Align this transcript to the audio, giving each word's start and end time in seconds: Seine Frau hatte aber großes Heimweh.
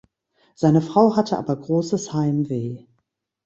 Seine 0.55 0.81
Frau 0.81 1.15
hatte 1.15 1.37
aber 1.37 1.55
großes 1.55 2.11
Heimweh. 2.11 2.87